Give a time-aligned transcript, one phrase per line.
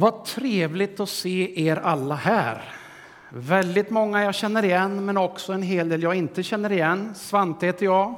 [0.00, 2.62] Vad trevligt att se er alla här.
[3.28, 7.14] Väldigt många jag känner igen, men också en hel del jag inte känner igen.
[7.14, 8.14] Svante heter jag.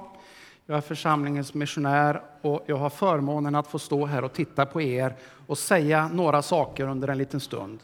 [0.67, 4.83] Jag är församlingens missionär och jag har förmånen att få stå här och titta på
[4.83, 5.15] er
[5.47, 7.79] och säga några saker under en liten stund.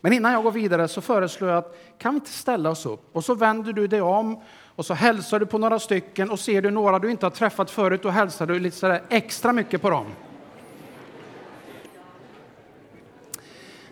[0.00, 3.08] Men innan jag går vidare så föreslår jag att kan vi inte ställa oss upp
[3.12, 6.62] och så vänder du dig om och så hälsar du på några stycken och ser
[6.62, 10.06] du några du inte har träffat förut och hälsar du lite extra mycket på dem.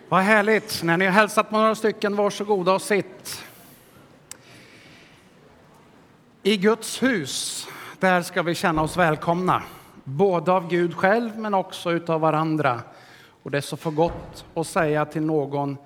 [0.09, 0.83] Vad härligt!
[0.83, 3.43] När ni har hälsat på några stycken, varsågoda och sitt.
[6.43, 7.67] I Guds hus,
[7.99, 9.63] där ska vi känna oss välkomna.
[10.03, 12.81] Både av Gud själv, men också utav varandra.
[13.43, 15.77] Och det är så för gott att säga till någon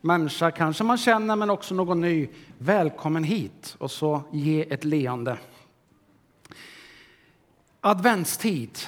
[0.00, 2.28] människa, kanske man känner, men också någon ny,
[2.58, 3.76] välkommen hit.
[3.78, 5.38] Och så ge ett leende.
[7.80, 8.78] Adventstid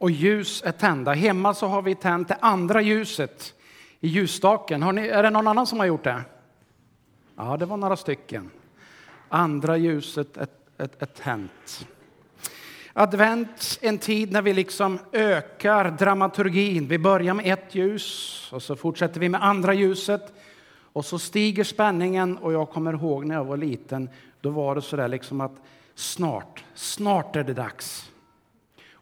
[0.00, 1.12] och ljus är tända.
[1.12, 3.54] Hemma så har vi tänt det andra ljuset
[4.00, 4.82] i ljusstaken.
[4.82, 6.22] Har ni, är det någon annan som har gjort det?
[7.36, 8.50] Ja, det var några stycken.
[9.28, 11.86] Andra ljuset är, är, är tänt.
[12.92, 16.88] Advent, en tid när vi liksom ökar dramaturgin.
[16.88, 20.32] Vi börjar med ett ljus och så fortsätter vi med andra ljuset.
[20.92, 24.08] Och så stiger spänningen och jag kommer ihåg när jag var liten,
[24.40, 25.56] då var det så där liksom att
[25.94, 28.09] snart, snart är det dags.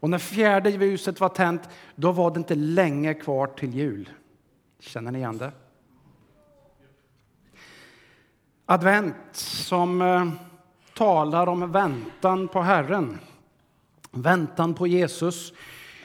[0.01, 4.11] Och när fjärde ljuset var tänt, då var det inte länge kvar till jul.
[4.81, 5.53] Känner ni igen det?
[8.67, 10.29] Advent som eh,
[10.95, 13.19] talar om väntan på Herren,
[14.11, 15.53] väntan på Jesus.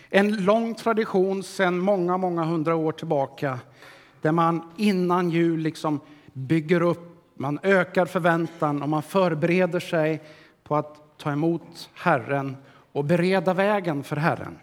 [0.10, 3.60] En lång tradition sedan många, många hundra år tillbaka
[4.22, 6.00] där man innan jul liksom
[6.34, 10.22] bygger upp, man ökar förväntan och man förbereder sig
[10.64, 12.58] på att ta emot Herren
[12.94, 14.60] och bereda vägen för Herren.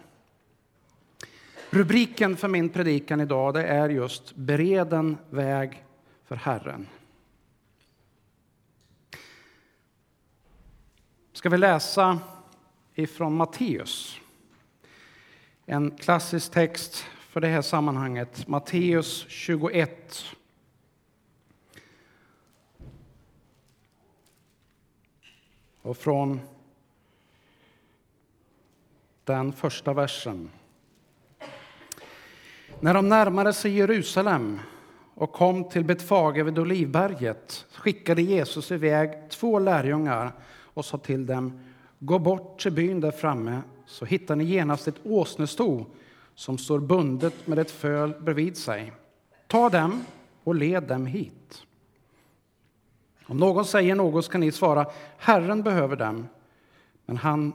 [1.70, 5.84] Rubriken för min predikan idag det är just Bereden väg
[6.24, 6.86] för Herren.
[11.32, 12.18] Ska vi läsa
[12.94, 14.20] ifrån Matteus.
[15.66, 18.48] En klassisk text för det här sammanhanget.
[18.48, 20.24] Matteus 21.
[25.82, 26.40] Och från
[29.30, 30.50] den första versen.
[32.80, 34.60] När de närmade sig Jerusalem
[35.14, 40.32] och kom till Betfage vid Olivberget skickade Jesus iväg två lärjungar
[40.74, 41.60] och sa till dem
[41.98, 45.86] Gå bort till byn där framme så hittar ni genast ett åsnesto
[46.34, 48.92] som står bundet med ett föl bredvid sig.
[49.46, 50.04] Ta dem
[50.44, 51.62] och led dem hit.
[53.26, 54.86] Om någon säger något ska ni svara
[55.18, 56.28] Herren behöver dem,
[57.06, 57.52] men han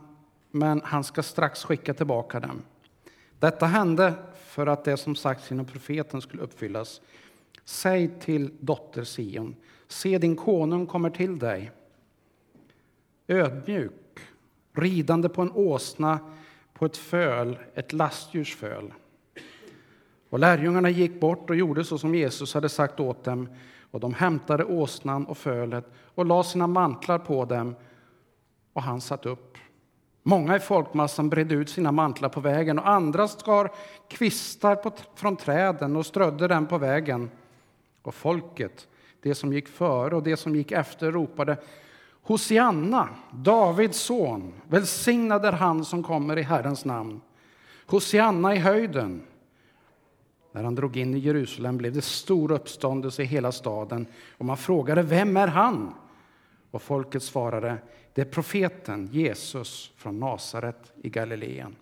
[0.55, 2.61] men han ska strax skicka tillbaka dem.
[3.39, 4.13] Detta hände
[4.45, 7.01] för att det som sagts genom profeten skulle uppfyllas.
[7.65, 9.55] Säg till dotter Sion,
[9.87, 11.71] se din konung kommer till dig.
[13.27, 14.19] Ödmjuk,
[14.73, 16.19] ridande på en åsna,
[16.73, 18.93] på ett föl, ett lastdjurs föl.
[20.29, 23.49] Och lärjungarna gick bort och gjorde så som Jesus hade sagt åt dem,
[23.91, 25.85] och de hämtade åsnan och fölet
[26.15, 27.75] och lade sina mantlar på dem,
[28.73, 29.57] och han satt upp.
[30.27, 33.71] Många i folkmassan bredde ut sina mantlar på vägen och andra skar
[34.07, 37.31] kvistar på, från träden och strödde dem på vägen.
[38.01, 38.87] Och folket,
[39.21, 41.57] det som gick före och det som gick efter, ropade
[42.21, 47.21] Hosianna, Davids son, välsignad är han som kommer i Herrens namn.
[47.85, 49.21] Hosianna i höjden.
[50.51, 54.07] När han drog in i Jerusalem blev det stor uppståndelse i hela staden
[54.37, 55.93] och man frågade vem är han?
[56.71, 57.77] Och folket svarade
[58.15, 61.75] det är profeten Jesus från Nasaret i Galileen.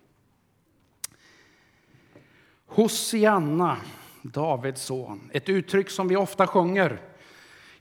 [2.65, 3.77] Hosianna,
[4.21, 7.01] Davids son, ett uttryck som vi ofta sjunger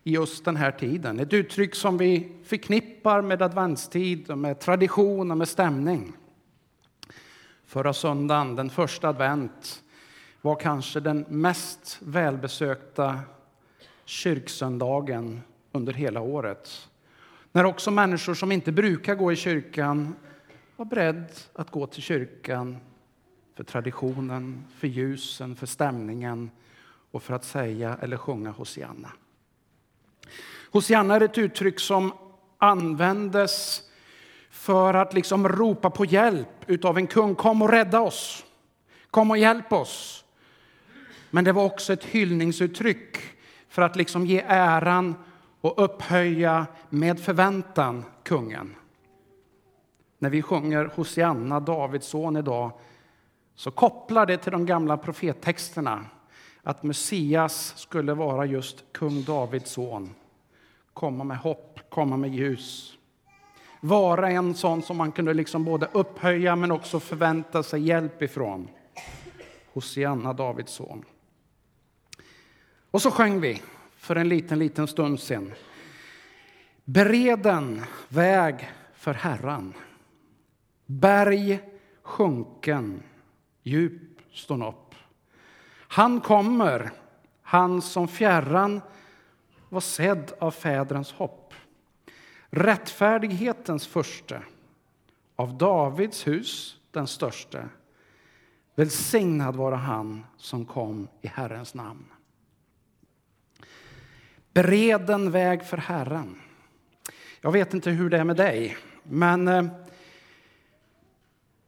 [0.03, 1.21] i just den här tiden.
[1.21, 6.13] Ett uttryck som vi förknippar med adventstid, med tradition och med stämning.
[7.67, 9.83] Förra söndagen, den första advent,
[10.41, 13.21] var kanske den mest välbesökta
[14.05, 15.41] kyrksöndagen
[15.73, 16.89] under hela året.
[17.53, 20.15] När också människor som inte brukar gå i kyrkan
[20.77, 22.77] var beredda att gå till kyrkan
[23.57, 26.51] för traditionen, för ljusen, för stämningen
[27.11, 29.13] och för att säga eller sjunga Hosianna.
[30.71, 32.13] Hosianna är ett uttryck som
[32.59, 33.83] användes
[34.51, 37.35] för att liksom ropa på hjälp av en kung.
[37.35, 38.45] Kom och rädda oss!
[39.11, 40.25] Kom och hjälp oss!
[41.31, 43.19] Men det var också ett hyllningsuttryck
[43.69, 45.15] för att liksom ge äran
[45.63, 48.77] och upphöja med förväntan kungen.
[50.19, 52.73] När vi sjunger Hosianna, Davids son idag,
[53.55, 56.07] så kopplar det till de gamla profettexterna
[56.63, 60.15] att Messias skulle vara just kung Davids son.
[60.93, 62.99] Komma med hopp, komma med ljus.
[63.81, 68.69] Vara en sån som man kunde liksom både upphöja men också förvänta sig hjälp ifrån.
[69.73, 71.05] Hosianna, Davids son.
[72.91, 73.63] Och så sjöng vi
[74.03, 75.53] för en liten, liten stund sen.
[76.85, 79.75] Bereden väg för Herran.
[80.87, 81.61] Berg
[82.03, 83.03] sjunken,
[83.63, 84.03] djup
[84.33, 84.95] stån upp.
[85.89, 86.91] Han kommer,
[87.43, 88.81] han som fjärran
[89.69, 91.55] var sedd av fädrens hopp.
[92.51, 94.43] Rättfärdighetens första,
[95.37, 97.69] av Davids hus den störste.
[98.75, 102.05] Välsignad vara han som kom i Herrens namn.
[104.55, 106.41] Bered en väg för Herren.
[107.41, 109.65] Jag vet inte hur det är med dig, men eh,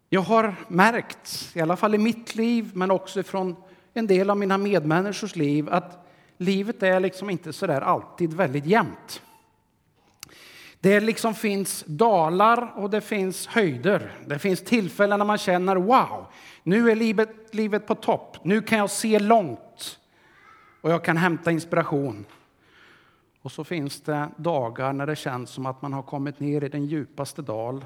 [0.09, 3.57] jag har märkt, i alla fall i mitt liv, men också från
[3.95, 6.07] en del av mina medmänniskors liv, att
[6.39, 9.23] livet är liksom inte så där alltid väldigt jämnt.
[10.81, 14.13] Det liksom finns dalar och det finns höjder.
[14.27, 16.27] Det finns tillfällen när man känner wow,
[16.63, 18.37] nu är livet, livet på topp.
[18.43, 19.99] Nu kan jag se långt
[20.81, 22.27] och jag kan hämta inspiration.
[23.44, 26.69] Och så finns det dagar när det känns som att man har kommit ner i
[26.69, 27.85] den djupaste dal.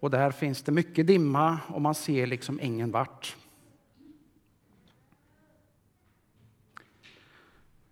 [0.00, 3.36] Och där finns det mycket dimma och man ser liksom ingen vart.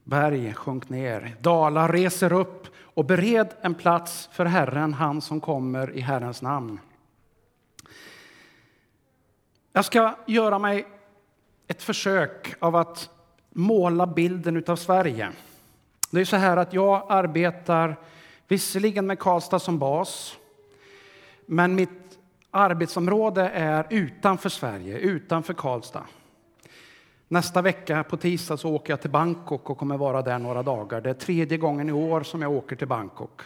[0.05, 5.91] Berg sjönk ner, dalar reser upp och bered en plats för Herren, han som kommer
[5.91, 6.81] i Herrens namn.
[9.73, 10.87] Jag ska göra mig
[11.67, 13.11] ett försök av att
[13.51, 15.33] måla bilden av Sverige.
[16.11, 17.97] Det är så här att jag arbetar
[18.49, 20.37] visserligen med Karlstad som bas,
[21.47, 22.19] men mitt
[22.51, 26.05] arbetsområde är utanför Sverige, utanför Karlstad.
[27.29, 31.01] Nästa vecka på tisdag så åker jag till Bangkok och kommer vara där några dagar.
[31.01, 33.41] Det är tredje gången i år som jag åker till Bangkok.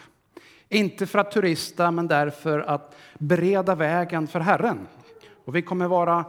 [0.69, 4.87] Inte för att turista, men därför att bereda vägen för Herren.
[5.45, 6.25] Och vi kommer vara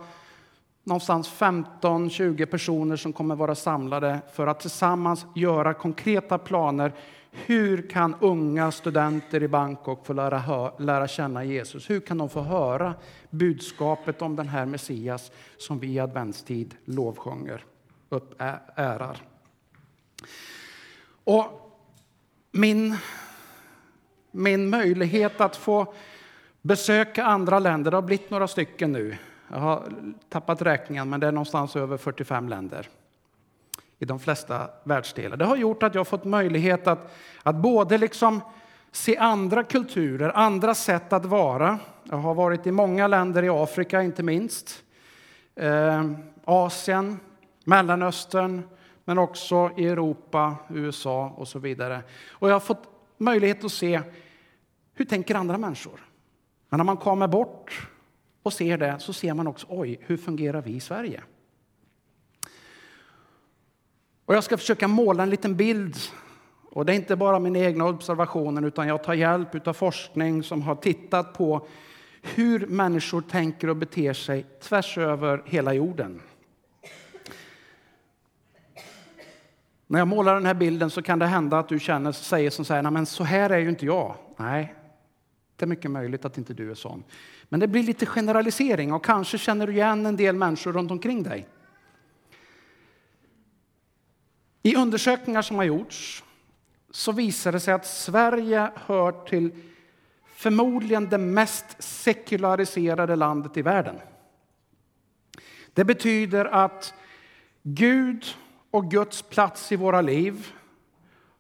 [0.85, 6.93] någonstans 15-20 personer som kommer vara samlade för att tillsammans göra konkreta planer.
[7.31, 11.91] Hur kan unga studenter i Bangkok få lära, lära känna Jesus?
[11.91, 12.95] Hur kan de få höra
[13.31, 17.65] budskapet om den här Messias som vi i adventstid lovsjunger,
[18.09, 18.35] upp,
[18.75, 19.17] ärar?
[21.25, 21.75] Och
[22.51, 22.97] min,
[24.31, 25.95] min möjlighet att få
[26.63, 29.17] besöka andra länder, det har blivit några stycken nu,
[29.55, 29.83] jag har
[30.29, 32.89] tappat räkningen, men det är någonstans över 45 länder
[33.99, 35.37] i de flesta världsdelar.
[35.37, 38.41] Det har gjort att jag har fått möjlighet att, att både liksom
[38.93, 41.79] se andra kulturer, andra sätt att vara.
[42.05, 44.85] Jag har varit i många länder i Afrika, inte minst.
[45.55, 46.11] Eh,
[46.45, 47.21] Asien,
[47.65, 48.63] Mellanöstern,
[49.05, 52.03] men också i Europa, USA och så vidare.
[52.29, 52.85] Och jag har fått
[53.19, 54.01] möjlighet att se
[54.95, 56.01] hur tänker andra människor.
[56.69, 57.89] Men när man kommer bort
[58.45, 61.23] och ser det så ser man också, oj, hur fungerar vi i Sverige?
[64.25, 65.97] Och jag ska försöka måla en liten bild.
[66.71, 70.63] Och det är inte bara mina egna observationer, utan jag tar hjälp av forskning som
[70.63, 71.67] har tittat på
[72.23, 76.21] hur människor tänker och beter sig tvärs över hela jorden.
[79.87, 82.65] När jag målar den här bilden så kan det hända att du känner, säger som
[82.65, 84.15] så här, men så här är ju inte jag.
[84.37, 84.75] Nej,
[85.57, 87.05] det är mycket möjligt att inte du är sån.
[87.49, 91.23] Men det blir lite generalisering och kanske känner du igen en del människor runt omkring
[91.23, 91.49] dig.
[94.63, 96.25] I undersökningar som har gjorts
[96.91, 99.53] så visar det sig att Sverige hör till
[100.27, 103.97] förmodligen det mest sekulariserade landet i världen.
[105.73, 106.95] Det betyder att
[107.63, 108.25] Gud
[108.71, 110.47] och Guds plats i våra liv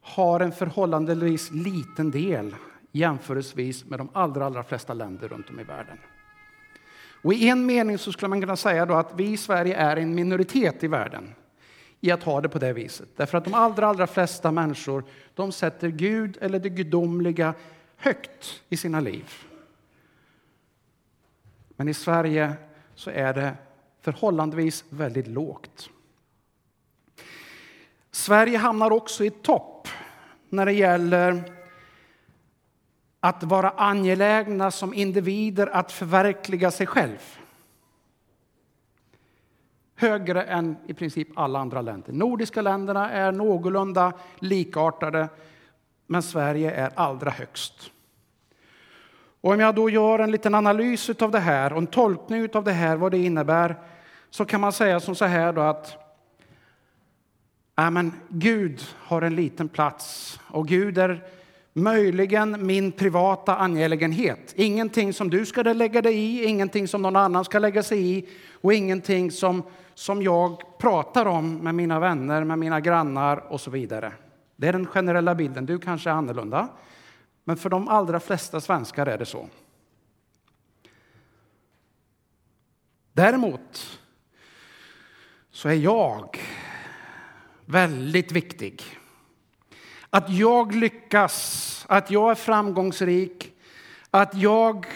[0.01, 2.55] har en förhållandevis liten del
[2.95, 5.99] jämförelsevis med de allra, allra flesta länder runt om i världen.
[7.23, 9.97] Och I en mening så skulle man kunna säga då att vi i Sverige är
[9.97, 11.35] en minoritet i världen
[12.01, 13.09] i att ha det på det viset.
[13.17, 17.55] Därför att de allra, allra flesta människor de sätter Gud eller det gudomliga
[17.97, 19.33] högt i sina liv.
[21.77, 22.53] Men i Sverige
[22.95, 23.55] så är det
[24.01, 25.91] förhållandevis väldigt lågt.
[28.11, 29.89] Sverige hamnar också i topp
[30.49, 31.54] när det gäller
[33.25, 37.39] att vara angelägna som individer att förverkliga sig själv.
[39.97, 42.13] Högre än i princip alla andra länder.
[42.13, 45.29] Nordiska länderna är någorlunda likartade,
[46.07, 47.91] men Sverige är allra högst.
[49.41, 52.65] Och om jag då gör en liten analys av det här och en tolkning av
[52.65, 53.77] det här, vad det innebär,
[54.31, 55.97] så kan man säga som så här då att
[57.75, 61.29] ja, men Gud har en liten plats och Gud är
[61.77, 64.53] möjligen min privata angelägenhet.
[64.57, 68.29] Ingenting som du ska lägga dig i, ingenting som någon annan ska lägga sig i
[68.53, 69.63] och ingenting som,
[69.95, 74.13] som jag pratar om med mina vänner, med mina grannar och så vidare.
[74.57, 75.67] Det är den generella bilden.
[75.67, 76.69] Du kanske är annorlunda,
[77.45, 79.49] men för de allra flesta svenskar är det så.
[83.13, 84.01] Däremot
[85.51, 86.39] så är jag
[87.65, 88.83] väldigt viktig.
[90.15, 93.53] Att jag lyckas, att jag är framgångsrik,
[94.11, 94.87] att jag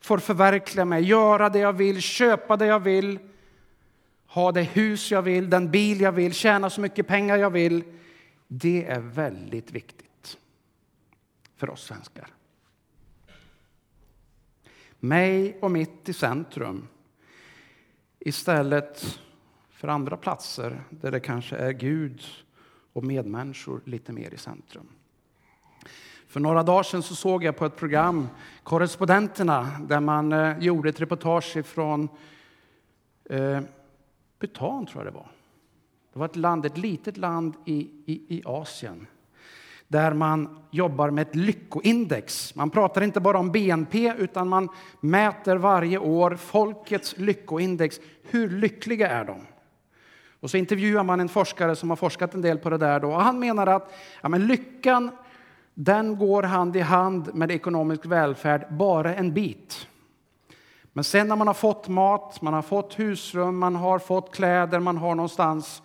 [0.00, 3.18] får förverkliga mig, göra det jag vill, köpa det jag vill,
[4.26, 7.84] ha det hus jag vill, den bil jag vill, tjäna så mycket pengar jag vill.
[8.48, 10.38] Det är väldigt viktigt
[11.56, 12.26] för oss svenskar.
[15.00, 16.88] Mig och mitt i centrum
[18.18, 19.18] istället
[19.70, 22.22] för andra platser där det kanske är Gud
[23.00, 24.88] och medmänniskor lite mer i centrum.
[26.26, 28.28] För några dagar sedan så såg jag på ett program,
[28.62, 32.08] Korrespondenterna, där man eh, gjorde ett reportage från
[33.24, 33.60] eh,
[34.38, 35.28] Bhutan, tror jag det var.
[36.12, 39.06] Det var ett land, ett litet land i, i, i Asien
[39.88, 42.54] där man jobbar med ett lyckoindex.
[42.54, 44.68] Man pratar inte bara om BNP, utan man
[45.00, 48.00] mäter varje år folkets lyckoindex.
[48.22, 49.40] Hur lyckliga är de?
[50.40, 53.00] Och så intervjuar man en forskare som har forskat en del på det där.
[53.00, 53.08] Då.
[53.08, 53.92] Och han menar att
[54.22, 55.10] ja, men lyckan
[55.74, 59.86] den går hand i hand med ekonomisk välfärd bara en bit.
[60.92, 64.80] Men sen när man har fått mat, man har fått husrum, man har fått kläder,
[64.80, 65.82] man har någonstans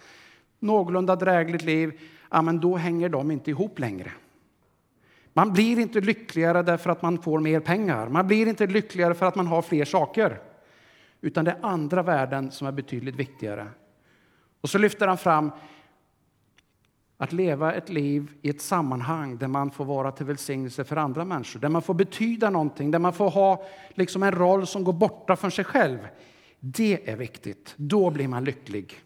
[0.60, 2.00] någorlunda drägligt liv,
[2.32, 4.12] ja, men då hänger de inte ihop längre.
[5.34, 8.10] Man blir inte lyckligare därför att man får mer pengar.
[8.10, 10.40] Man blir inte lyckligare för att man har fler saker.
[11.22, 13.68] Utan det är andra värden som är betydligt viktigare.
[14.66, 15.52] Och så lyfter han fram
[17.18, 21.26] att leva ett liv i ett sammanhang där man får vara till välsignelse för andra
[21.26, 24.94] människor, där man får betyda någonting, där man får ha liksom en roll som går
[24.94, 26.08] borta från sig själv.
[26.60, 27.74] Det är viktigt.
[27.78, 29.02] Då blir man lycklig.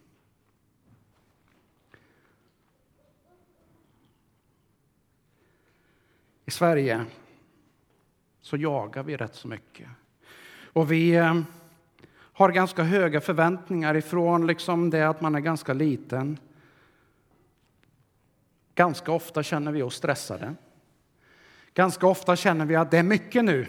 [6.46, 7.06] I Sverige
[8.42, 9.88] så jagar vi rätt så mycket.
[10.74, 11.42] Och vi eh,
[12.40, 16.40] har ganska höga förväntningar ifrån liksom det att man är ganska liten.
[18.76, 20.56] Ganska ofta känner vi oss stressade.
[21.74, 23.68] Ganska ofta känner vi att det är mycket nu.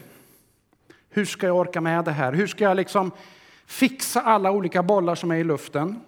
[1.08, 2.32] Hur ska jag orka med det här?
[2.32, 3.10] Hur ska jag liksom
[3.66, 6.00] fixa alla olika bollar som är i luften?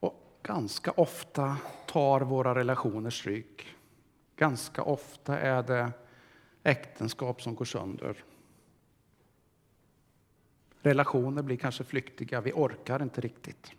[0.00, 3.76] Och ganska ofta tar våra relationer stryk.
[4.36, 5.92] Ganska ofta är det
[6.62, 8.24] äktenskap som går sönder.
[10.84, 13.72] Relationer blir kanske flyktiga, vi orkar inte riktigt.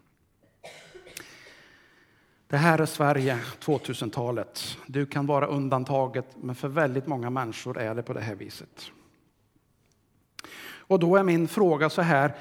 [2.48, 4.78] Det här är Sverige 2000-talet.
[4.88, 8.92] Du kan vara undantaget, men för väldigt många människor är det på det här viset.
[10.64, 12.36] Och då är min fråga så här.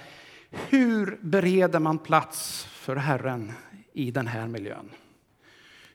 [0.51, 3.53] Hur bereder man plats för Herren
[3.93, 4.91] i den här miljön?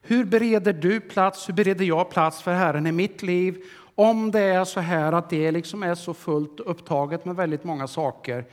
[0.02, 3.64] Hur bereder du plats, hur bereder jag plats för Herren i mitt liv
[4.00, 7.88] om det är så här att det liksom är så fullt upptaget med väldigt många
[7.88, 8.46] saker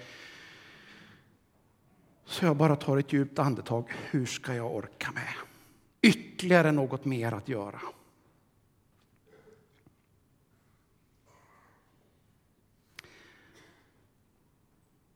[2.24, 3.92] så jag bara tar ett djupt andetag.
[4.10, 5.34] Hur ska jag orka med?
[6.02, 7.80] Ytterligare något mer att göra.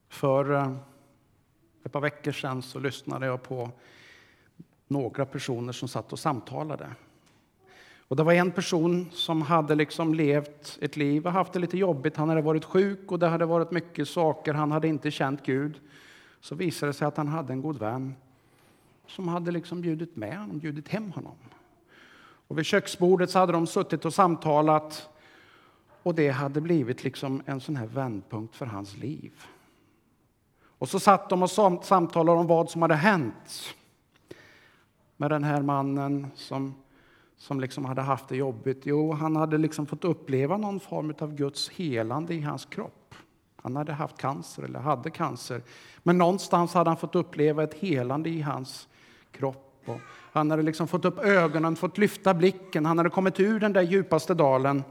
[0.09, 0.75] För eh,
[1.83, 3.71] ett par veckor sedan så lyssnade jag på
[4.87, 6.95] några personer som satt och samtalade.
[8.11, 11.77] Och det var en person som hade liksom levt ett liv och haft det lite
[11.77, 12.17] jobbigt.
[12.17, 14.53] Han hade varit sjuk och det hade varit mycket saker.
[14.53, 15.79] Han hade inte känt Gud.
[16.41, 18.15] Så visade det sig att han hade en god vän
[19.07, 21.35] som hade liksom bjudit med honom, bjudit hem honom.
[22.47, 25.09] Och vid köksbordet så hade de suttit och samtalat
[26.03, 29.31] och det hade blivit liksom en sån här vändpunkt för hans liv.
[30.63, 31.51] Och så satt de och
[31.85, 33.75] samtalade om vad som hade hänt
[35.17, 36.75] med den här mannen som
[37.41, 38.81] som liksom hade haft det jobbigt?
[38.83, 43.15] Jo, han hade liksom fått uppleva någon form av Guds helande i hans kropp.
[43.55, 45.61] Han hade haft cancer, eller hade cancer.
[46.03, 48.87] Men någonstans hade han fått uppleva ett helande i hans
[49.31, 49.83] kropp.
[49.85, 49.99] Och
[50.31, 52.85] han hade liksom fått upp ögonen, fått lyfta blicken.
[52.85, 54.83] Han hade kommit ur den där djupaste dalen.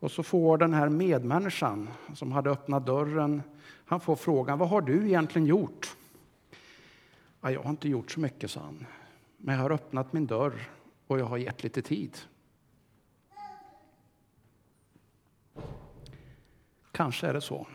[0.00, 3.42] Och så får den här medmänniskan som hade öppnat dörren,
[3.86, 5.96] han får frågan, vad har du egentligen gjort?
[7.40, 8.86] Ja, jag har inte gjort så mycket, sa han.
[9.44, 10.70] Men jag har öppnat min dörr
[11.06, 12.18] och jag har gett lite tid.
[16.92, 17.66] Kanske är det så.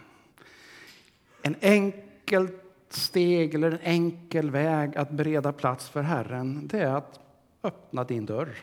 [1.42, 2.48] En enkel
[2.90, 7.20] steg eller en enkel väg att bereda plats för Herren, det är att
[7.64, 8.56] öppna din dörr.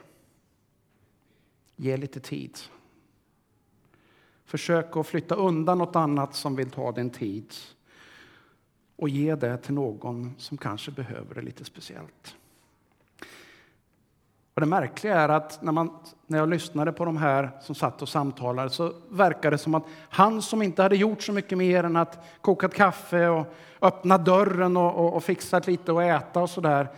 [1.76, 2.58] Ge lite tid.
[4.44, 7.54] Försök att flytta undan något annat som vill ta din tid
[8.96, 12.36] och ge det till någon som kanske behöver det lite speciellt.
[14.54, 15.90] Och det märkliga är att när, man,
[16.26, 19.84] när jag lyssnade på de här som satt och samtalade så verkade det som att
[20.08, 24.76] han som inte hade gjort så mycket mer än att kokat kaffe och öppna dörren
[24.76, 26.88] och, och, och fixat lite och äta och sådär.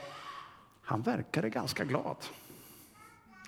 [0.83, 2.17] Han verkade ganska glad.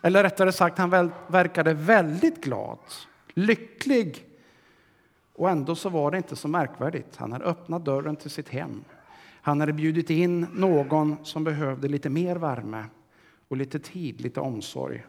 [0.02, 2.78] Eller rättare sagt, han väl, verkade väldigt glad,
[3.34, 4.24] lycklig.
[5.34, 7.16] Och ändå så var det inte så märkvärdigt.
[7.16, 8.84] Han hade öppnat dörren till sitt hem.
[9.42, 12.84] Han hade bjudit in någon som behövde lite mer värme
[13.48, 15.04] och lite tid, lite omsorg.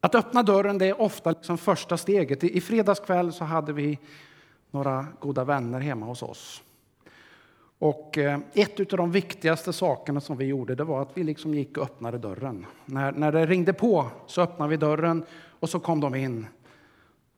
[0.00, 2.44] Att öppna dörren det är ofta liksom första steget.
[2.44, 3.98] I fredags kväll så hade vi
[4.70, 6.62] några goda vänner hemma hos oss.
[7.78, 11.54] Och eh, ett av de viktigaste sakerna som vi gjorde det var att vi liksom
[11.54, 12.66] gick och öppnade dörren.
[12.84, 15.24] När, när det ringde på så öppnade vi dörren
[15.60, 16.46] och så kom de in.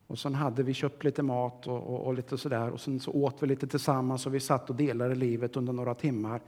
[0.06, 3.10] Och sen hade vi köpt lite mat och, och, och lite sådär och sen så
[3.10, 6.40] åt vi lite tillsammans och vi satt och delade livet under några timmar.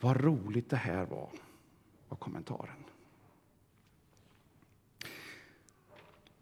[0.00, 1.28] Vad roligt det här var,
[2.08, 2.84] var kommentaren.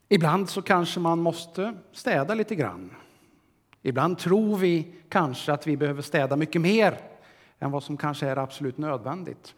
[0.08, 2.94] Ibland så kanske man måste städa lite grann.
[3.82, 7.00] Ibland tror vi kanske att vi behöver städa mycket mer
[7.58, 9.54] än vad som kanske är absolut nödvändigt.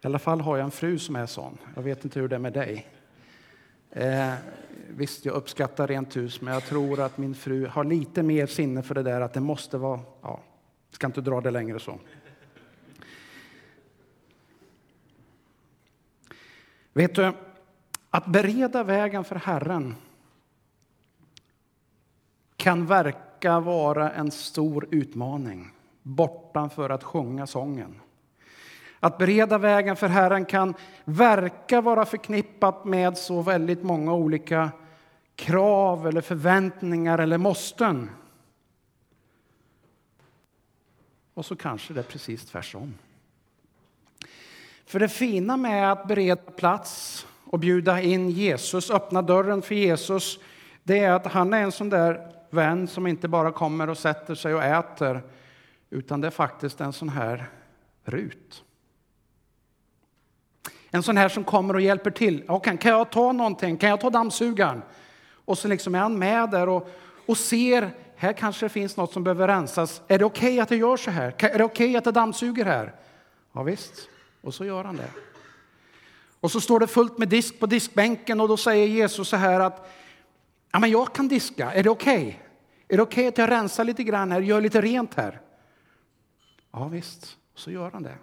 [0.00, 1.58] I alla fall har jag en fru som är sån.
[1.74, 2.86] Jag vet inte hur det är med dig.
[3.90, 4.34] Eh,
[4.88, 8.82] visst, jag uppskattar rent hus, men jag tror att min fru har lite mer sinne
[8.82, 10.00] för det där att det måste vara...
[10.22, 10.40] Ja,
[10.96, 11.98] ska inte dra det längre så.
[16.92, 17.32] Vet du,
[18.10, 19.94] att bereda vägen för Herren
[22.56, 25.70] kan verka vara en stor utmaning
[26.02, 28.00] bortanför att sjunga sången.
[29.00, 34.70] Att bereda vägen för Herren kan verka vara förknippat med så väldigt många olika
[35.34, 38.10] krav eller förväntningar eller måsten.
[41.36, 42.94] Och så kanske det är precis tvärtom.
[44.86, 50.38] För det fina med att bereda plats och bjuda in Jesus, öppna dörren för Jesus,
[50.82, 54.34] det är att han är en sån där vän som inte bara kommer och sätter
[54.34, 55.22] sig och äter,
[55.90, 57.44] utan det är faktiskt en sån här
[58.04, 58.64] Rut.
[60.90, 62.50] En sån här som kommer och hjälper till.
[62.50, 63.76] Okay, kan jag ta någonting?
[63.76, 64.82] Kan jag ta dammsugaren?
[65.28, 66.90] Och så liksom är han med där och,
[67.26, 70.02] och ser, här kanske det finns något som behöver rensas.
[70.08, 71.34] Är det okej okay att jag gör så här?
[71.38, 72.94] Är det okej okay att jag dammsuger här?
[73.52, 74.08] Ja, visst.
[74.40, 75.10] Och så gör han det.
[76.40, 79.60] Och så står det fullt med disk på diskbänken och då säger Jesus så här
[79.60, 79.92] att
[80.72, 82.18] ja, men jag kan diska, är det okej?
[82.18, 82.34] Okay?
[82.88, 85.40] Är det okej okay att jag rensar lite grann här, gör lite rent här?
[86.72, 88.18] Ja visst, så gör han det.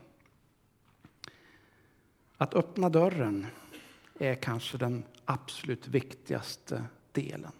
[2.37, 3.47] Att öppna dörren
[4.19, 7.51] är kanske den absolut viktigaste delen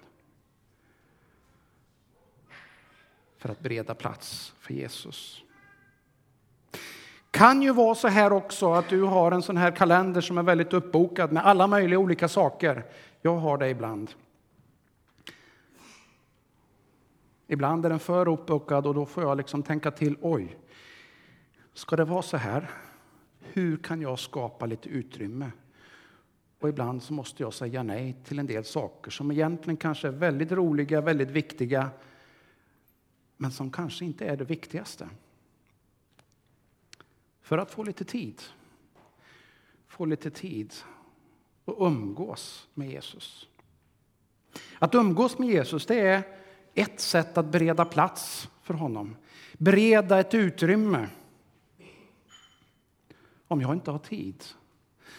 [3.44, 5.44] för att bereda plats för Jesus.
[7.32, 10.44] kan ju vara så här också att du har en sån här kalender som är
[10.44, 12.86] väldigt uppbokad med alla möjliga olika saker.
[13.22, 14.12] Jag har det ibland.
[17.48, 20.16] Ibland är den för uppbokad och då får jag liksom tänka till.
[20.22, 20.58] Oj,
[21.74, 22.72] ska det vara så här?
[23.40, 25.52] Hur kan jag skapa lite utrymme?
[26.60, 30.12] Och ibland så måste jag säga nej till en del saker som egentligen kanske är
[30.12, 31.90] väldigt roliga, väldigt viktiga,
[33.44, 35.10] men som kanske inte är det viktigaste.
[37.42, 38.42] För att få lite tid.
[39.88, 40.74] Få lite tid
[41.66, 43.48] och umgås med Jesus.
[44.80, 46.24] Att umgås med Jesus det är
[46.74, 49.16] ett sätt att bereda plats för honom.
[49.54, 51.10] Bereda ett utrymme.
[53.48, 54.44] Om jag inte har tid.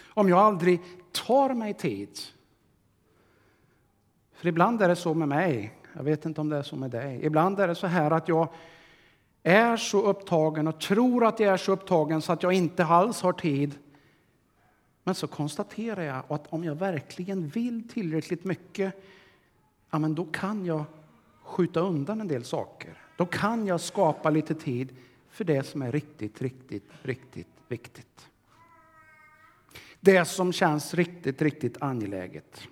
[0.09, 0.81] Om jag aldrig
[1.13, 2.19] tar mig tid.
[4.33, 5.84] För ibland är det så med mig.
[5.97, 7.25] Jag vet inte om det är så med dig.
[7.25, 8.49] Ibland är det så här att jag
[9.43, 13.23] är så upptagen och tror att jag är så upptagen så att jag inte alls
[13.23, 13.79] har tid.
[15.05, 18.95] Men så konstaterar jag att om jag verkligen vill tillräckligt mycket,
[19.91, 20.85] ja, men då kan jag
[21.43, 22.99] skjuta undan en del saker.
[23.17, 24.97] Då kan jag skapa lite tid
[25.31, 28.29] för det som är riktigt, riktigt, riktigt viktigt.
[30.01, 32.69] Det som känns riktigt, riktigt angeläget.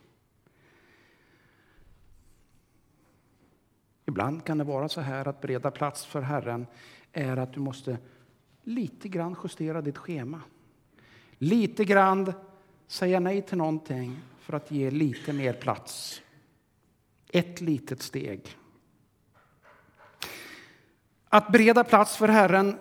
[4.13, 6.67] Ibland kan det vara så här att bereda plats för Herren
[7.13, 7.99] är att du måste
[8.63, 10.41] lite grann justera ditt schema.
[11.39, 12.33] Lite grann
[12.87, 16.23] säga nej till någonting för att ge lite mer plats.
[17.29, 18.57] Ett litet steg.
[21.29, 22.77] Att bereda plats för Herren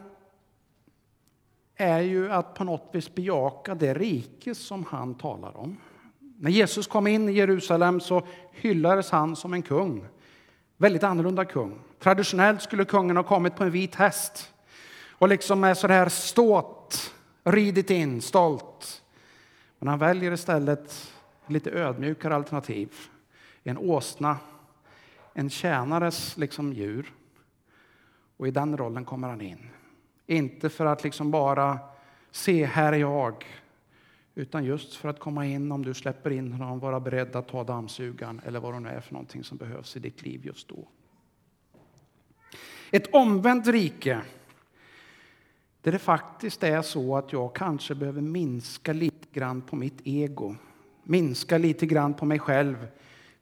[1.76, 5.78] är ju att på något vis bejaka det rike som han talar om.
[6.20, 10.06] När Jesus kom in i Jerusalem så hyllades han som en kung.
[10.82, 11.80] Väldigt annorlunda kung.
[12.00, 14.54] Traditionellt skulle kungen ha kommit på en vit häst
[15.10, 17.14] och liksom med sådär ståt
[17.44, 19.02] ridit in stolt.
[19.80, 22.94] Men han väljer istället ett lite ödmjukare alternativ.
[23.64, 24.38] En åsna,
[25.34, 27.14] en tjänares liksom djur.
[28.38, 29.70] Och i den rollen kommer han in.
[30.28, 31.80] Inte för att liksom bara
[32.32, 33.46] se, här är jag.
[34.36, 37.64] Utan just för att komma in, om du släpper in honom, vara beredd att ta
[37.64, 40.88] dammsugaren eller vad det nu är för någonting som behövs i ditt liv just då.
[42.92, 44.22] Ett omvänt rike,
[45.82, 50.56] där det faktiskt är så att jag kanske behöver minska lite grann på mitt ego.
[51.04, 52.88] Minska lite grann på mig själv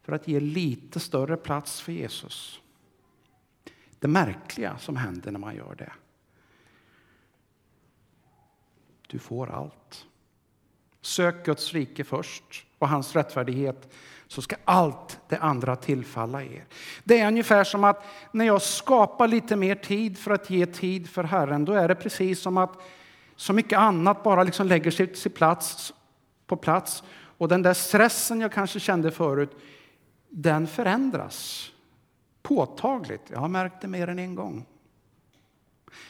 [0.01, 2.61] för att ge lite större plats för Jesus.
[3.99, 5.91] Det märkliga som händer när man gör det.
[9.07, 10.05] Du får allt.
[11.09, 13.93] Sök Guds rike först och hans rättfärdighet
[14.27, 16.65] så ska allt det andra tillfalla er.
[17.03, 21.09] Det är ungefär som att när jag skapar lite mer tid för att ge tid
[21.09, 22.81] för Herren, då är det precis som att
[23.35, 25.93] så mycket annat bara liksom lägger sig till plats,
[26.47, 27.03] på plats.
[27.37, 29.57] Och den där stressen jag kanske kände förut,
[30.29, 31.71] den förändras
[32.41, 33.23] påtagligt.
[33.31, 34.65] Jag har märkt det mer än en gång.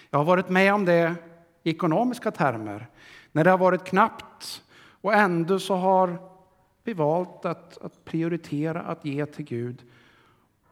[0.09, 1.15] Jag har varit med om det
[1.63, 2.87] i ekonomiska termer,
[3.31, 4.63] när det har varit knappt
[5.01, 6.17] och ändå så har
[6.83, 9.83] vi valt att, att prioritera att ge till Gud.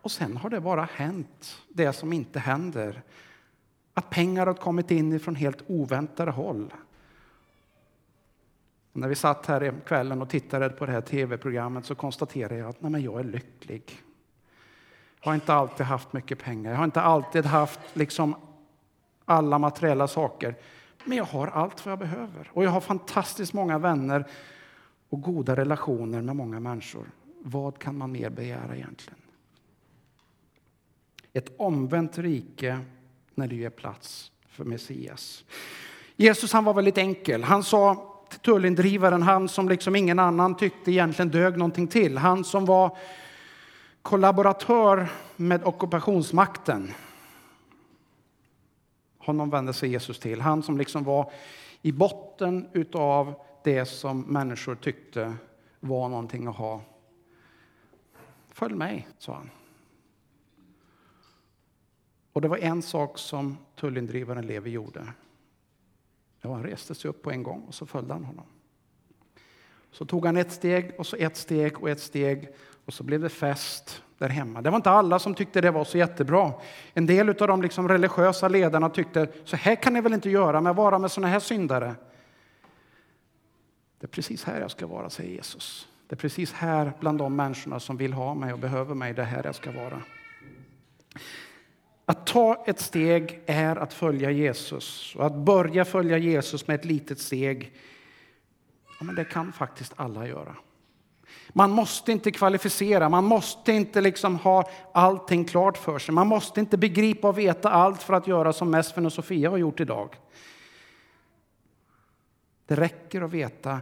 [0.01, 3.01] Och sen har det bara hänt, det som inte händer.
[3.93, 6.73] Att pengar har kommit in från helt oväntade håll.
[8.91, 12.57] Och när vi satt här i kvällen och tittade på det här tv-programmet så konstaterade
[12.57, 14.03] jag att nej, men jag är lycklig.
[15.21, 16.71] Jag har inte alltid haft mycket pengar.
[16.71, 18.35] Jag har inte alltid haft liksom
[19.25, 20.55] alla materiella saker.
[21.07, 22.49] Men jag har allt vad jag behöver.
[22.53, 24.25] Och jag har fantastiskt många vänner
[25.09, 27.11] och goda relationer med många människor.
[27.43, 29.19] Vad kan man mer begära egentligen?
[31.33, 32.79] Ett omvänt rike
[33.35, 35.45] när det ger plats för Messias.
[36.15, 37.43] Jesus han var väldigt enkel.
[37.43, 42.17] Han sa till tullindrivaren, han som liksom ingen annan tyckte egentligen dög någonting till.
[42.17, 42.97] Han som var
[44.01, 46.93] kollaboratör med ockupationsmakten.
[49.27, 50.41] Honom vände sig Jesus till.
[50.41, 51.31] Han som liksom var
[51.81, 55.35] i botten utav det som människor tyckte
[55.79, 56.81] var någonting att ha.
[58.49, 59.49] Följ mig, sa han.
[62.33, 65.13] Och det var en sak som tullindrivaren Levi gjorde.
[66.41, 68.45] Ja, han reste sig upp på en gång och så följde han honom.
[69.91, 72.49] Så tog han ett steg och så ett steg och ett steg
[72.87, 74.61] och så blev det fest där hemma.
[74.61, 76.53] Det var inte alla som tyckte det var så jättebra.
[76.93, 80.61] En del av de liksom religiösa ledarna tyckte så här kan ni väl inte göra
[80.61, 81.95] med vara med såna här syndare.
[83.99, 85.87] Det är precis här jag ska vara, säger Jesus.
[86.07, 89.21] Det är precis här bland de människorna som vill ha mig och behöver mig, det
[89.21, 90.01] är här jag ska vara.
[92.05, 95.15] Att ta ett steg är att följa Jesus.
[95.15, 97.73] Och att börja följa Jesus med ett litet steg,
[98.99, 100.55] ja, men det kan faktiskt alla göra.
[101.49, 106.15] Man måste inte kvalificera, man måste inte liksom ha allting klart för sig.
[106.15, 109.57] Man måste inte begripa och veta allt för att göra som Mesfen och Sofia har
[109.57, 110.15] gjort idag.
[112.65, 113.79] Det räcker att veta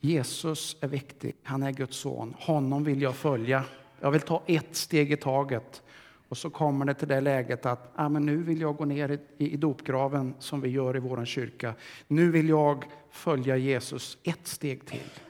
[0.00, 2.34] Jesus är viktig, han är Guds son.
[2.38, 3.64] Honom vill jag följa.
[4.00, 5.82] Jag vill ta ett steg i taget.
[6.28, 9.10] Och så kommer det till det läget att ah, men nu vill jag gå ner
[9.10, 11.74] i, i dopgraven som vi gör i vår kyrka.
[12.08, 15.25] Nu vill jag följa Jesus ett steg till.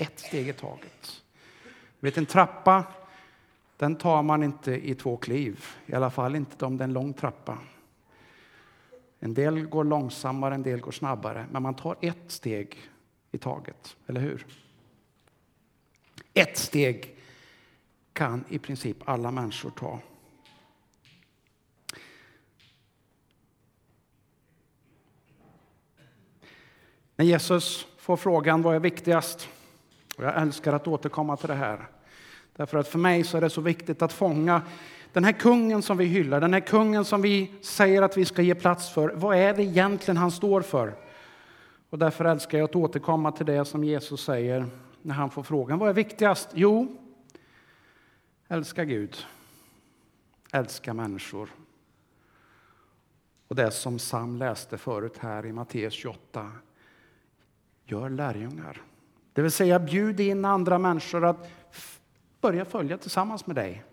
[0.00, 1.22] Ett steg i taget.
[2.00, 2.84] Vet, en trappa
[3.76, 6.92] den tar man inte i två kliv, i alla fall inte om det är en
[6.92, 7.58] lång trappa.
[9.18, 12.78] En del går långsammare, en del går snabbare, men man tar ett steg
[13.30, 14.46] i taget, eller hur?
[16.34, 17.16] Ett steg
[18.12, 20.00] kan i princip alla människor ta.
[27.16, 29.48] När Jesus får frågan vad är viktigast?
[30.20, 31.88] Och jag älskar att återkomma till det här.
[32.56, 34.62] Därför att för mig så är det så viktigt att fånga
[35.12, 38.42] den här kungen som vi hyllar, den här kungen som vi säger att vi ska
[38.42, 39.08] ge plats för.
[39.08, 40.94] Vad är det egentligen han står för?
[41.90, 44.66] Och därför älskar jag att återkomma till det som Jesus säger
[45.02, 45.78] när han får frågan.
[45.78, 46.48] Vad är viktigast?
[46.54, 46.96] Jo,
[48.48, 49.16] älska Gud,
[50.52, 51.50] älska människor
[53.48, 56.52] Och det som Sam läste förut här i Matteus 28.
[57.84, 58.82] Gör lärjungar.
[59.40, 61.50] Det vill säga bjud in andra människor att
[62.40, 63.84] börja följa tillsammans med dig.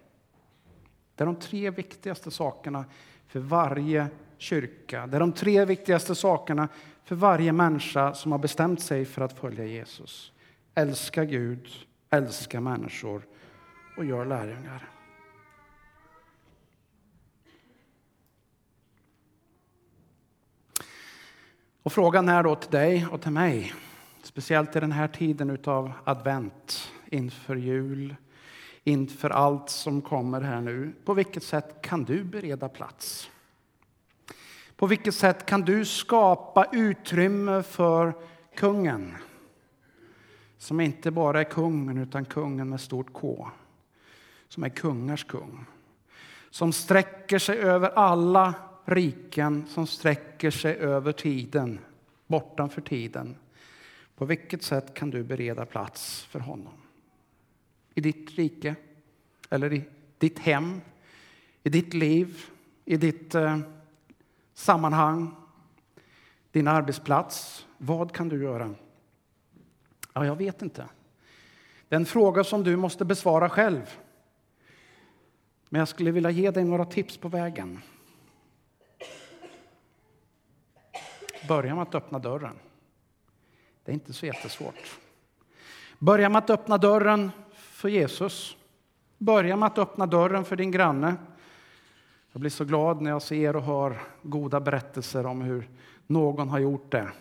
[1.16, 2.86] Det är de tre viktigaste sakerna
[3.28, 4.08] för varje
[4.38, 5.08] kyrka.
[5.08, 6.68] Det är de tre viktigaste sakerna
[7.04, 10.32] för varje människa som har bestämt sig för att följa Jesus.
[10.76, 11.68] Älska Gud,
[12.10, 13.28] älska människor
[13.98, 14.90] och gör lärjungar.
[21.84, 23.74] Och frågan är då till dig och till mig,
[24.28, 28.16] speciellt i den här tiden av advent inför jul,
[28.84, 30.94] inför allt som kommer här nu.
[31.06, 33.30] På vilket sätt kan du bereda plats?
[34.76, 38.14] På vilket sätt kan du skapa utrymme för
[38.56, 39.16] kungen?
[40.58, 43.50] Som inte bara är kungen, utan kungen med stort K.
[44.48, 45.66] Som är kungars kung.
[46.50, 48.54] Som sträcker sig över alla
[48.86, 51.80] riken, som sträcker sig över tiden,
[52.28, 53.36] bortanför tiden.
[54.18, 56.74] På vilket sätt kan du bereda plats för honom?
[57.94, 58.76] I ditt rike,
[59.50, 59.84] eller i
[60.18, 60.82] ditt hem,
[61.64, 62.46] i ditt liv,
[62.86, 63.60] i ditt eh,
[64.54, 65.36] sammanhang,
[66.52, 67.68] din arbetsplats.
[67.78, 68.76] Vad kan du göra?
[70.14, 70.88] Ja, jag vet inte.
[71.88, 74.00] Det är en fråga som du måste besvara själv.
[75.70, 77.82] Men jag skulle vilja ge dig några tips på vägen.
[81.48, 82.56] Börja med att öppna dörren.
[83.88, 85.00] Det är inte så jättesvårt.
[86.00, 88.58] Börja med att öppna dörren för Jesus.
[89.18, 91.16] Börja med att öppna dörren för din granne.
[92.32, 95.70] Jag blir så glad när jag ser och hör goda berättelser om hur
[96.08, 97.12] någon har gjort det.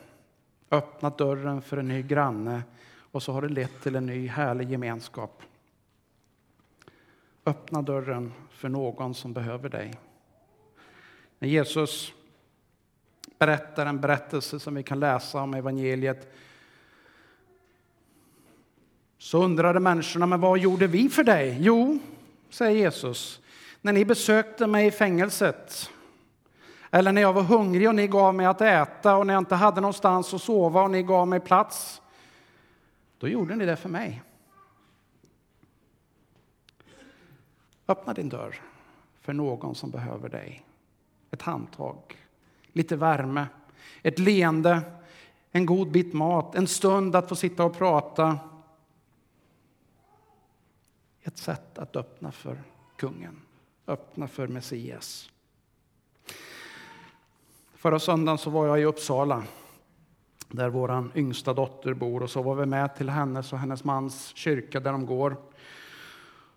[0.70, 2.62] Öppnat dörren för en ny granne
[3.12, 5.42] och så har det lett till en ny härlig gemenskap.
[7.44, 9.94] Öppna dörren för någon som behöver dig.
[11.38, 12.12] När Jesus
[13.38, 16.32] berättar en berättelse som vi kan läsa om evangeliet
[19.18, 21.56] så undrade människorna, men vad gjorde vi för dig?
[21.60, 21.98] Jo,
[22.50, 23.40] säger Jesus,
[23.80, 25.90] när ni besökte mig i fängelset
[26.90, 29.54] eller när jag var hungrig och ni gav mig att äta och när jag inte
[29.54, 32.02] hade någonstans att sova och ni gav mig plats.
[33.18, 34.22] Då gjorde ni det för mig.
[37.88, 38.60] Öppna din dörr
[39.20, 40.64] för någon som behöver dig.
[41.30, 41.96] Ett handtag,
[42.72, 43.46] lite värme,
[44.02, 44.80] ett leende,
[45.52, 48.38] en god bit mat, en stund att få sitta och prata.
[51.26, 52.62] Ett sätt att öppna för
[52.96, 53.40] kungen
[53.86, 55.30] öppna för Messias.
[57.74, 59.44] Förra söndagen så var jag i Uppsala
[60.48, 64.32] där vår yngsta dotter bor och så var vi med till hennes och hennes mans
[64.34, 65.36] kyrka där de går.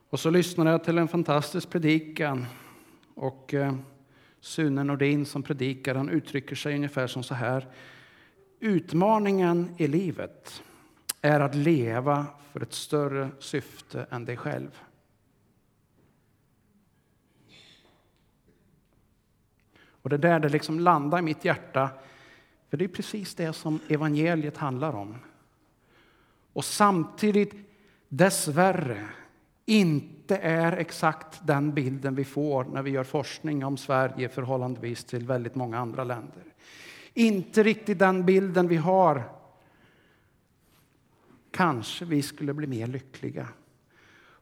[0.10, 2.46] Och så lyssnade jag till en fantastisk predikan
[3.16, 3.76] och eh,
[4.40, 7.68] Sune Nordin som predikar han uttrycker sig ungefär som så här.
[8.60, 10.64] Utmaningen i livet
[11.22, 14.80] är att leva för ett större syfte än dig själv.
[20.02, 21.90] Och det är där det liksom landar i mitt hjärta.
[22.70, 25.16] För det är precis det som evangeliet handlar om.
[26.54, 27.54] Och samtidigt,
[28.08, 29.08] dessvärre,
[29.66, 35.28] inte är exakt den bilden vi får när vi gör forskning om Sverige förhållandevis till
[35.28, 36.44] väldigt många andra länder.
[37.14, 39.39] Inte riktigt den bilden vi har.
[41.52, 43.48] Kanske vi skulle bli mer lyckliga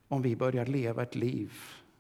[0.08, 1.54] om vi börjar leva ett liv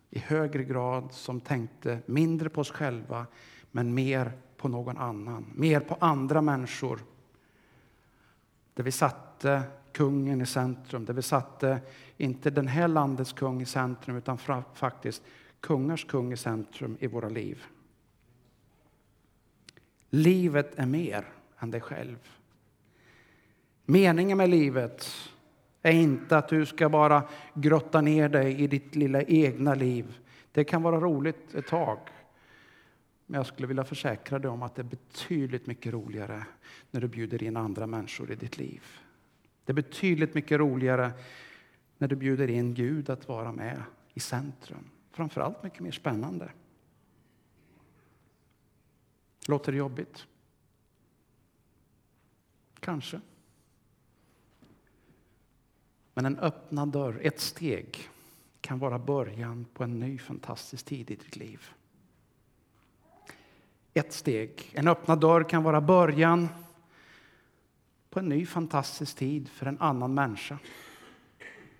[0.09, 3.25] i högre grad som tänkte mindre på oss själva
[3.71, 6.99] men mer på någon annan, mer på andra människor.
[8.73, 11.79] Där vi satte kungen i centrum, där vi satte
[12.17, 14.37] inte den här landets kung i centrum utan
[14.73, 15.23] faktiskt
[15.59, 17.63] kungars kung i centrum i våra liv.
[20.09, 21.25] Livet är mer
[21.59, 22.17] än dig själv.
[23.89, 25.29] Meningen med livet
[25.81, 27.23] är inte att du ska bara
[27.53, 30.17] grotta ner dig i ditt lilla egna liv.
[30.51, 31.99] Det kan vara roligt ett tag.
[33.25, 36.45] Men jag skulle vilja försäkra dig om att det är betydligt mycket roligare
[36.91, 38.83] när du bjuder in andra människor i ditt liv.
[39.65, 41.11] Det är betydligt mycket roligare
[41.97, 44.89] när du bjuder in Gud att vara med i centrum.
[45.11, 46.51] Framförallt mycket mer spännande.
[49.47, 50.27] Låter det jobbigt?
[52.79, 53.21] Kanske.
[56.17, 58.09] Men en öppnad dörr, ett steg,
[58.61, 61.65] kan vara början på en ny fantastisk tid i ditt liv.
[63.93, 66.49] Ett steg, en öppnad dörr kan vara början
[68.09, 70.59] på en ny fantastisk tid för en annan människa.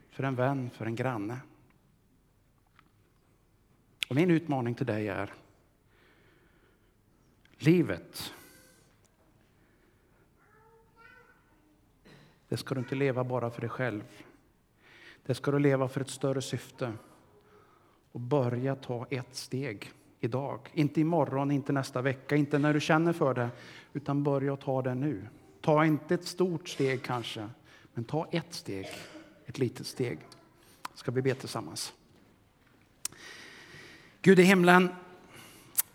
[0.10, 1.40] För en vän, för en granne.
[4.10, 5.34] Och min utmaning till dig är
[7.58, 8.34] Livet.
[12.48, 14.04] Det ska du inte leva bara för dig själv.
[15.28, 16.94] Det ska du leva för ett större syfte.
[18.12, 20.60] Och börja ta ett steg idag.
[20.74, 23.50] Inte imorgon, inte nästa vecka, inte när du känner för det.
[23.94, 25.28] Utan börja ta det nu.
[25.62, 27.50] Ta inte ett stort steg kanske,
[27.94, 28.88] men ta ett steg.
[29.46, 30.20] Ett litet steg.
[30.94, 31.94] Ska vi be tillsammans.
[34.22, 34.90] Gud i himlen,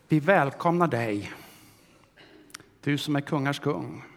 [0.08, 1.32] vi välkomnar dig.
[2.80, 4.11] Du som är kungars kung.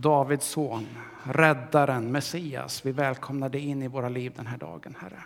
[0.00, 0.86] Davids son,
[1.24, 2.86] räddaren, Messias.
[2.86, 5.22] Vi välkomnar dig in i våra liv den här dagen, Herre.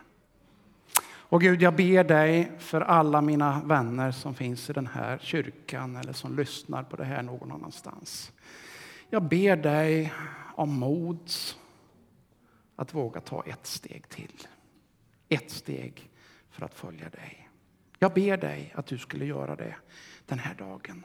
[1.06, 5.96] Och Gud, jag ber dig för alla mina vänner som finns i den här kyrkan
[5.96, 8.32] eller som lyssnar på det här någon annanstans.
[9.10, 10.12] Jag ber dig
[10.54, 11.30] om mod
[12.76, 14.46] att våga ta ett steg till.
[15.28, 16.10] Ett steg
[16.50, 17.48] för att följa dig.
[17.98, 19.74] Jag ber dig att du skulle göra det
[20.26, 21.04] den här dagen.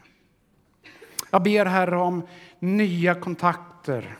[1.30, 2.28] Jag ber Herre om
[2.60, 4.18] nya kontakter,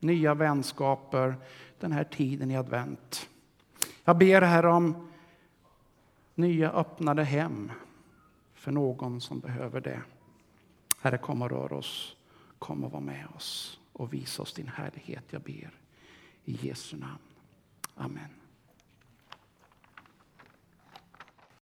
[0.00, 1.36] nya vänskaper
[1.80, 3.28] den här tiden i advent.
[4.04, 5.08] Jag ber Herre om
[6.34, 7.72] nya öppnade hem
[8.54, 10.02] för någon som behöver det.
[11.00, 12.16] Herre, kom och rör oss.
[12.58, 15.70] Kom och var med oss och visa oss din härlighet, jag ber.
[16.44, 17.18] I Jesu namn.
[17.94, 18.41] Amen.